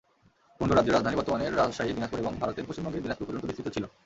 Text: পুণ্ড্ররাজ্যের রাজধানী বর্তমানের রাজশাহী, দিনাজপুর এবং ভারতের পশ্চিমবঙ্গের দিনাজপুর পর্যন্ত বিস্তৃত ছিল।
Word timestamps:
পুণ্ড্ররাজ্যের 0.57 0.95
রাজধানী 0.95 1.17
বর্তমানের 1.19 1.57
রাজশাহী, 1.59 1.91
দিনাজপুর 1.97 2.21
এবং 2.23 2.33
ভারতের 2.41 2.65
পশ্চিমবঙ্গের 2.67 3.03
দিনাজপুর 3.05 3.27
পর্যন্ত 3.27 3.45
বিস্তৃত 3.47 3.67
ছিল। 3.75 3.85